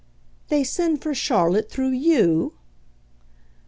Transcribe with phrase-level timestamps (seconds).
[0.49, 2.53] "They send for Charlotte through YOU?"